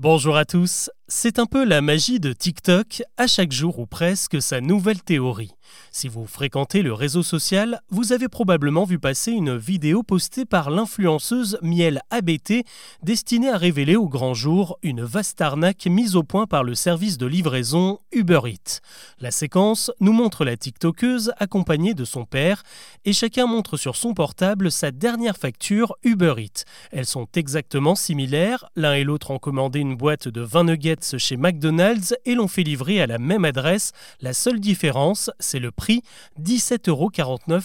Bonjour 0.00 0.36
à 0.36 0.44
tous, 0.44 0.90
c'est 1.10 1.38
un 1.38 1.46
peu 1.46 1.64
la 1.64 1.80
magie 1.80 2.20
de 2.20 2.34
TikTok, 2.34 3.02
à 3.16 3.26
chaque 3.26 3.50
jour 3.50 3.78
ou 3.78 3.86
presque 3.86 4.42
sa 4.42 4.60
nouvelle 4.60 5.02
théorie. 5.02 5.54
Si 5.90 6.08
vous 6.08 6.26
fréquentez 6.26 6.82
le 6.82 6.92
réseau 6.92 7.22
social, 7.22 7.80
vous 7.90 8.12
avez 8.12 8.28
probablement 8.28 8.84
vu 8.84 8.98
passer 8.98 9.32
une 9.32 9.56
vidéo 9.56 10.02
postée 10.02 10.44
par 10.44 10.70
l'influenceuse 10.70 11.58
Miel 11.62 12.00
ABT 12.10 12.64
destinée 13.02 13.50
à 13.50 13.56
révéler 13.56 13.96
au 13.96 14.08
grand 14.08 14.34
jour 14.34 14.78
une 14.82 15.02
vaste 15.02 15.40
arnaque 15.40 15.86
mise 15.86 16.14
au 16.14 16.22
point 16.22 16.46
par 16.46 16.62
le 16.62 16.74
service 16.74 17.16
de 17.16 17.26
livraison 17.26 17.98
Uber 18.12 18.40
Eats. 18.46 18.80
La 19.18 19.30
séquence 19.30 19.90
nous 20.00 20.12
montre 20.12 20.44
la 20.44 20.56
TikTokeuse 20.56 21.32
accompagnée 21.38 21.94
de 21.94 22.04
son 22.04 22.24
père 22.24 22.62
et 23.04 23.12
chacun 23.12 23.46
montre 23.46 23.76
sur 23.76 23.96
son 23.96 24.14
portable 24.14 24.70
sa 24.70 24.90
dernière 24.90 25.36
facture 25.36 25.96
Uber 26.02 26.34
Eats. 26.38 26.64
Elles 26.92 27.06
sont 27.06 27.28
exactement 27.34 27.94
similaires, 27.94 28.70
l'un 28.76 28.94
et 28.94 29.04
l'autre 29.04 29.30
ont 29.30 29.38
commandé 29.38 29.80
une 29.80 29.96
boîte 29.96 30.28
de 30.28 30.42
20 30.42 30.64
nuggets 30.64 30.97
chez 31.18 31.36
McDonald's 31.36 32.14
et 32.24 32.34
l'ont 32.34 32.48
fait 32.48 32.62
livrer 32.62 33.00
à 33.00 33.06
la 33.06 33.18
même 33.18 33.44
adresse. 33.44 33.92
La 34.20 34.32
seule 34.32 34.60
différence, 34.60 35.30
c'est 35.38 35.58
le 35.58 35.70
prix, 35.70 36.02
17,49 36.42 36.88
euros 36.90 37.10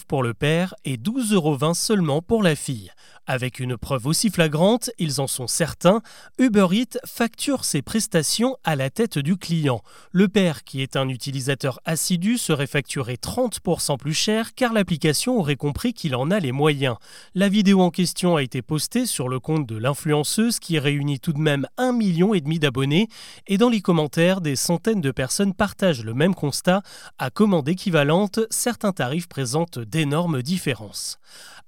pour 0.06 0.22
le 0.22 0.34
père 0.34 0.74
et 0.84 0.96
12,20 0.96 1.34
euros 1.34 1.74
seulement 1.74 2.22
pour 2.22 2.42
la 2.42 2.54
fille. 2.54 2.90
Avec 3.26 3.58
une 3.58 3.78
preuve 3.78 4.06
aussi 4.06 4.28
flagrante, 4.28 4.90
ils 4.98 5.18
en 5.18 5.26
sont 5.26 5.46
certains, 5.46 6.02
Uber 6.38 6.66
Eats 6.72 6.98
facture 7.06 7.64
ses 7.64 7.80
prestations 7.80 8.58
à 8.64 8.76
la 8.76 8.90
tête 8.90 9.18
du 9.18 9.38
client. 9.38 9.80
Le 10.12 10.28
père, 10.28 10.62
qui 10.62 10.82
est 10.82 10.94
un 10.94 11.08
utilisateur 11.08 11.80
assidu, 11.86 12.36
serait 12.36 12.66
facturé 12.66 13.14
30% 13.14 13.96
plus 13.96 14.12
cher 14.12 14.54
car 14.54 14.74
l'application 14.74 15.38
aurait 15.38 15.56
compris 15.56 15.94
qu'il 15.94 16.14
en 16.16 16.30
a 16.30 16.38
les 16.38 16.52
moyens. 16.52 16.96
La 17.34 17.48
vidéo 17.48 17.80
en 17.80 17.90
question 17.90 18.36
a 18.36 18.42
été 18.42 18.60
postée 18.60 19.06
sur 19.06 19.30
le 19.30 19.40
compte 19.40 19.66
de 19.66 19.78
l'influenceuse 19.78 20.58
qui 20.58 20.78
réunit 20.78 21.18
tout 21.18 21.32
de 21.32 21.40
même 21.40 21.66
un 21.78 21.92
million 21.92 22.34
et 22.34 22.42
demi 22.42 22.58
d'abonnés 22.58 23.08
et 23.46 23.56
dans 23.56 23.70
les 23.70 23.80
commentaires, 23.80 24.42
des 24.42 24.54
centaines 24.54 25.00
de 25.00 25.10
personnes 25.10 25.54
partagent 25.54 26.04
le 26.04 26.12
même 26.12 26.34
constat. 26.34 26.82
À 27.18 27.30
commande 27.30 27.70
équivalente, 27.70 28.40
certains 28.50 28.92
tarifs 28.92 29.28
présentent 29.28 29.78
d'énormes 29.78 30.42
différences. 30.42 31.18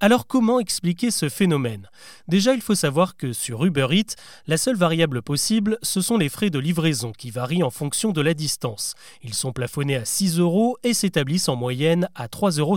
Alors 0.00 0.26
comment 0.26 0.60
expliquer 0.60 1.10
ce 1.10 1.30
phénomène? 1.30 1.45
Déjà, 2.28 2.54
il 2.54 2.60
faut 2.60 2.74
savoir 2.74 3.16
que 3.16 3.32
sur 3.32 3.64
Uber 3.64 3.86
Eats, 3.90 4.14
la 4.46 4.56
seule 4.56 4.76
variable 4.76 5.22
possible, 5.22 5.78
ce 5.82 6.00
sont 6.00 6.18
les 6.18 6.28
frais 6.28 6.50
de 6.50 6.58
livraison 6.58 7.12
qui 7.12 7.30
varient 7.30 7.62
en 7.62 7.70
fonction 7.70 8.12
de 8.12 8.20
la 8.20 8.34
distance. 8.34 8.94
Ils 9.22 9.34
sont 9.34 9.52
plafonnés 9.52 9.96
à 9.96 10.04
6 10.04 10.38
euros 10.38 10.76
et 10.82 10.92
s'établissent 10.92 11.48
en 11.48 11.56
moyenne 11.56 12.08
à 12.14 12.26
3,50 12.26 12.60
euros. 12.60 12.76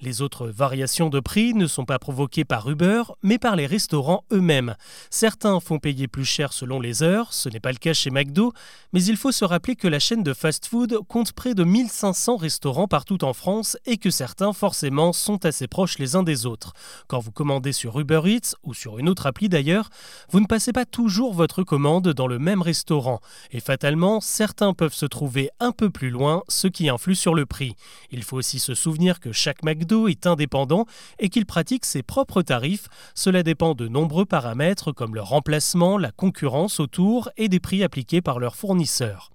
Les 0.00 0.22
autres 0.22 0.48
variations 0.48 1.10
de 1.10 1.20
prix 1.20 1.52
ne 1.54 1.66
sont 1.66 1.84
pas 1.84 1.98
provoquées 1.98 2.44
par 2.44 2.70
Uber, 2.70 3.02
mais 3.22 3.38
par 3.38 3.56
les 3.56 3.66
restaurants 3.66 4.24
eux-mêmes. 4.32 4.74
Certains 5.10 5.60
font 5.60 5.78
payer 5.78 6.08
plus 6.08 6.24
cher 6.24 6.52
selon 6.52 6.80
les 6.80 7.02
heures, 7.02 7.32
ce 7.34 7.48
n'est 7.48 7.60
pas 7.60 7.72
le 7.72 7.78
cas 7.78 7.92
chez 7.92 8.10
McDo, 8.10 8.52
mais 8.92 9.04
il 9.04 9.16
faut 9.16 9.32
se 9.32 9.44
rappeler 9.44 9.76
que 9.76 9.88
la 9.88 9.98
chaîne 9.98 10.22
de 10.22 10.32
fast-food 10.32 11.00
compte 11.08 11.32
près 11.32 11.54
de 11.54 11.64
1500 11.64 12.36
restaurants 12.36 12.88
partout 12.88 13.24
en 13.24 13.32
France 13.32 13.76
et 13.84 13.98
que 13.98 14.10
certains 14.10 14.52
forcément 14.52 15.12
sont 15.12 15.44
assez 15.44 15.66
proches 15.66 15.98
les 15.98 16.14
des 16.22 16.46
autres. 16.46 16.72
Quand 17.08 17.18
vous 17.18 17.32
commandez 17.32 17.63
sur 17.72 17.98
Uber 17.98 18.22
Eats 18.26 18.54
ou 18.62 18.74
sur 18.74 18.98
une 18.98 19.08
autre 19.08 19.26
appli 19.26 19.48
d'ailleurs, 19.48 19.90
vous 20.30 20.40
ne 20.40 20.46
passez 20.46 20.72
pas 20.72 20.84
toujours 20.84 21.34
votre 21.34 21.62
commande 21.62 22.08
dans 22.08 22.26
le 22.26 22.38
même 22.38 22.62
restaurant 22.62 23.20
et 23.50 23.60
fatalement, 23.60 24.20
certains 24.20 24.74
peuvent 24.74 24.94
se 24.94 25.06
trouver 25.06 25.50
un 25.60 25.72
peu 25.72 25.90
plus 25.90 26.10
loin, 26.10 26.42
ce 26.48 26.68
qui 26.68 26.88
influe 26.88 27.14
sur 27.14 27.34
le 27.34 27.46
prix. 27.46 27.74
Il 28.10 28.22
faut 28.22 28.36
aussi 28.36 28.58
se 28.58 28.74
souvenir 28.74 29.20
que 29.20 29.32
chaque 29.32 29.62
McDo 29.62 30.08
est 30.08 30.26
indépendant 30.26 30.86
et 31.18 31.28
qu'il 31.28 31.46
pratique 31.46 31.84
ses 31.84 32.02
propres 32.02 32.42
tarifs. 32.42 32.88
Cela 33.14 33.42
dépend 33.42 33.74
de 33.74 33.88
nombreux 33.88 34.24
paramètres 34.24 34.92
comme 34.92 35.14
leur 35.14 35.28
remplacement, 35.28 35.98
la 35.98 36.12
concurrence 36.12 36.80
autour 36.80 37.30
et 37.36 37.48
des 37.48 37.60
prix 37.60 37.82
appliqués 37.82 38.22
par 38.22 38.38
leurs 38.38 38.56
fournisseurs. 38.56 39.33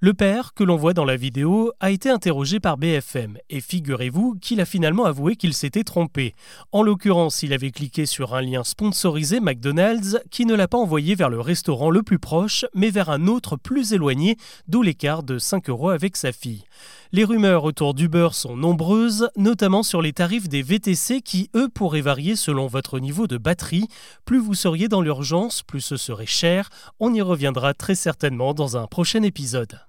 Le 0.00 0.12
père, 0.12 0.52
que 0.52 0.62
l'on 0.62 0.76
voit 0.76 0.92
dans 0.92 1.06
la 1.06 1.16
vidéo, 1.16 1.72
a 1.80 1.90
été 1.90 2.10
interrogé 2.10 2.60
par 2.60 2.76
BFM 2.76 3.38
et 3.48 3.62
figurez-vous 3.62 4.34
qu'il 4.42 4.60
a 4.60 4.66
finalement 4.66 5.06
avoué 5.06 5.36
qu'il 5.36 5.54
s'était 5.54 5.84
trompé. 5.84 6.34
En 6.70 6.82
l'occurrence, 6.82 7.42
il 7.42 7.54
avait 7.54 7.70
cliqué 7.70 8.04
sur 8.04 8.34
un 8.34 8.42
lien 8.42 8.62
sponsorisé 8.62 9.40
McDonald's 9.40 10.18
qui 10.30 10.44
ne 10.44 10.54
l'a 10.54 10.68
pas 10.68 10.76
envoyé 10.76 11.14
vers 11.14 11.30
le 11.30 11.40
restaurant 11.40 11.88
le 11.88 12.02
plus 12.02 12.18
proche, 12.18 12.66
mais 12.74 12.90
vers 12.90 13.08
un 13.08 13.26
autre 13.26 13.56
plus 13.56 13.94
éloigné, 13.94 14.36
d'où 14.68 14.82
l'écart 14.82 15.22
de 15.22 15.38
5 15.38 15.70
euros 15.70 15.88
avec 15.88 16.18
sa 16.18 16.30
fille. 16.30 16.64
Les 17.12 17.24
rumeurs 17.24 17.64
autour 17.64 17.94
d'Uber 17.94 18.28
sont 18.32 18.56
nombreuses, 18.56 19.30
notamment 19.36 19.82
sur 19.82 20.02
les 20.02 20.12
tarifs 20.12 20.48
des 20.48 20.60
VTC 20.60 21.22
qui, 21.22 21.48
eux, 21.56 21.70
pourraient 21.70 22.02
varier 22.02 22.36
selon 22.36 22.66
votre 22.66 22.98
niveau 22.98 23.26
de 23.26 23.38
batterie. 23.38 23.88
Plus 24.26 24.40
vous 24.40 24.54
seriez 24.54 24.88
dans 24.88 25.00
l'urgence, 25.00 25.62
plus 25.62 25.80
ce 25.80 25.96
serait 25.96 26.26
cher. 26.26 26.68
On 27.00 27.14
y 27.14 27.22
reviendra 27.22 27.72
très 27.72 27.94
certainement 27.94 28.52
dans 28.52 28.76
un 28.76 28.86
prochain 28.86 29.22
épisode. 29.22 29.80